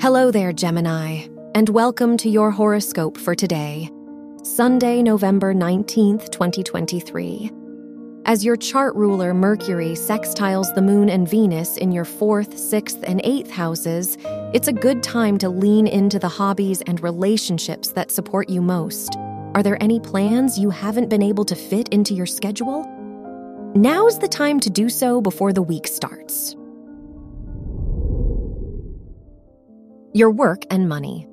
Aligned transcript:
Hello 0.00 0.30
there, 0.30 0.50
Gemini, 0.50 1.26
and 1.54 1.68
welcome 1.68 2.16
to 2.16 2.30
your 2.30 2.50
horoscope 2.50 3.18
for 3.18 3.34
today, 3.34 3.90
Sunday, 4.42 5.02
November 5.02 5.52
19th, 5.52 6.30
2023. 6.30 7.50
As 8.24 8.42
your 8.42 8.56
chart 8.56 8.94
ruler, 8.94 9.34
Mercury, 9.34 9.90
sextiles 9.90 10.74
the 10.74 10.80
moon 10.80 11.10
and 11.10 11.28
Venus 11.28 11.76
in 11.76 11.92
your 11.92 12.06
fourth, 12.06 12.56
sixth, 12.56 13.04
and 13.06 13.20
eighth 13.24 13.50
houses, 13.50 14.16
it's 14.54 14.68
a 14.68 14.72
good 14.72 15.02
time 15.02 15.36
to 15.36 15.50
lean 15.50 15.86
into 15.86 16.18
the 16.18 16.30
hobbies 16.30 16.80
and 16.86 17.02
relationships 17.02 17.88
that 17.88 18.10
support 18.10 18.48
you 18.48 18.62
most. 18.62 19.18
Are 19.54 19.62
there 19.62 19.76
any 19.82 20.00
plans 20.00 20.58
you 20.58 20.70
haven't 20.70 21.10
been 21.10 21.22
able 21.22 21.44
to 21.44 21.54
fit 21.54 21.90
into 21.90 22.14
your 22.14 22.24
schedule? 22.24 22.86
Now's 23.74 24.18
the 24.18 24.28
time 24.28 24.60
to 24.60 24.70
do 24.70 24.88
so 24.88 25.20
before 25.20 25.52
the 25.52 25.60
week 25.60 25.86
starts. 25.86 26.56
Your 30.12 30.32
work 30.32 30.64
and 30.70 30.88
money. 30.88 31.28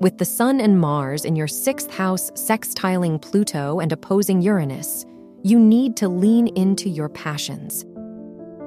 With 0.00 0.16
the 0.16 0.24
Sun 0.24 0.58
and 0.62 0.80
Mars 0.80 1.26
in 1.26 1.36
your 1.36 1.46
sixth 1.46 1.90
house 1.90 2.30
sextiling 2.30 3.20
Pluto 3.20 3.78
and 3.78 3.92
opposing 3.92 4.40
Uranus, 4.40 5.04
you 5.42 5.60
need 5.60 5.94
to 5.98 6.08
lean 6.08 6.48
into 6.56 6.88
your 6.88 7.10
passions. 7.10 7.84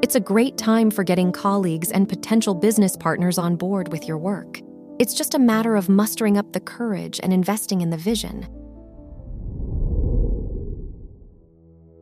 It's 0.03 0.13
a 0.13 0.19
great 0.19 0.55
time 0.55 0.91
for 0.91 1.03
getting 1.03 1.31
colleagues 1.31 1.91
and 1.91 2.07
potential 2.07 2.53
business 2.53 2.95
partners 2.95 3.39
on 3.39 3.55
board 3.55 3.91
with 3.91 4.07
your 4.07 4.19
work. 4.19 4.59
It's 4.99 5.15
just 5.15 5.33
a 5.33 5.39
matter 5.39 5.75
of 5.75 5.89
mustering 5.89 6.37
up 6.37 6.53
the 6.53 6.59
courage 6.59 7.19
and 7.23 7.33
investing 7.33 7.81
in 7.81 7.89
the 7.89 7.97
vision. 7.97 8.47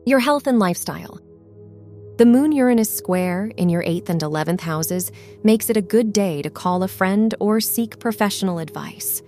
Your 0.04 0.18
health 0.18 0.46
and 0.46 0.58
lifestyle. 0.58 1.18
The 2.18 2.24
Moon 2.24 2.50
Uranus 2.52 2.88
square 2.88 3.52
in 3.58 3.68
your 3.68 3.82
8th 3.82 4.08
and 4.08 4.22
11th 4.22 4.62
houses 4.62 5.12
makes 5.44 5.68
it 5.68 5.76
a 5.76 5.82
good 5.82 6.14
day 6.14 6.40
to 6.40 6.48
call 6.48 6.82
a 6.82 6.88
friend 6.88 7.34
or 7.40 7.60
seek 7.60 7.98
professional 7.98 8.58
advice. 8.58 9.20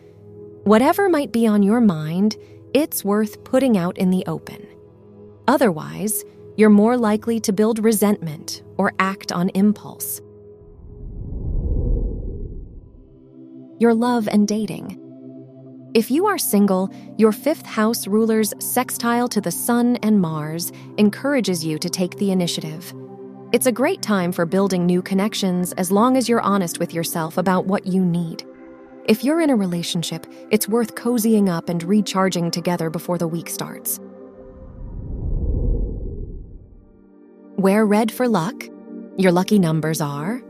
Whatever 0.65 1.11
might 1.11 1.31
be 1.31 1.47
on 1.47 1.63
your 1.63 1.83
mind, 1.83 2.37
it's 2.73 3.05
worth 3.05 3.45
putting 3.45 3.77
out 3.77 3.99
in 3.99 4.09
the 4.09 4.25
open. 4.27 4.67
Otherwise, 5.47 6.25
you're 6.57 6.71
more 6.71 6.97
likely 6.97 7.39
to 7.41 7.53
build 7.53 7.79
resentment 7.79 8.63
or 8.79 8.95
act 8.99 9.33
on 9.33 9.51
impulse. 9.51 10.23
Your 13.79 13.93
love 13.93 14.29
and 14.29 14.49
dating. 14.49 15.08
If 15.95 16.11
you 16.11 16.27
are 16.27 16.37
single, 16.37 16.91
your 17.17 17.33
fifth 17.33 17.65
house 17.65 18.07
ruler's 18.07 18.53
sextile 18.59 19.27
to 19.29 19.41
the 19.41 19.51
Sun 19.51 19.97
and 20.03 20.21
Mars 20.21 20.71
encourages 20.99 21.65
you 21.65 21.79
to 21.79 21.89
take 21.89 22.15
the 22.19 22.31
initiative. 22.31 22.93
It's 23.53 23.65
a 23.65 23.73
great 23.73 24.03
time 24.03 24.31
for 24.31 24.45
building 24.45 24.85
new 24.85 25.01
connections 25.01 25.73
as 25.73 25.91
long 25.91 26.19
as 26.19 26.29
you're 26.29 26.43
honest 26.43 26.79
with 26.79 26.93
yourself 26.93 27.39
about 27.39 27.65
what 27.65 27.87
you 27.87 28.05
need. 28.05 28.45
If 29.07 29.25
you're 29.25 29.41
in 29.41 29.49
a 29.49 29.57
relationship, 29.57 30.27
it's 30.51 30.69
worth 30.69 30.95
cozying 30.95 31.49
up 31.49 31.71
and 31.71 31.83
recharging 31.83 32.51
together 32.51 32.91
before 32.91 33.17
the 33.17 33.27
week 33.27 33.49
starts. 33.49 33.99
Wear 37.57 37.87
red 37.87 38.13
for 38.13 38.29
luck. 38.29 38.63
Your 39.17 39.33
lucky 39.33 39.59
numbers 39.59 40.03
are 40.03 40.43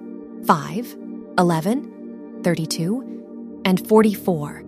5, 0.47 0.97
11, 1.39 2.41
32, 2.43 3.63
and 3.65 3.87
44. 3.87 4.68